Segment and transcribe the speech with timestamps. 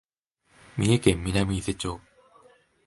[0.77, 1.99] 三重県南伊勢町